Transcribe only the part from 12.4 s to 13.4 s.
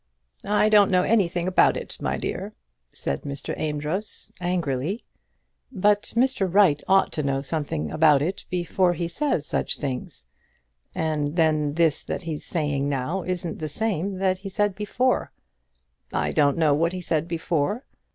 saying now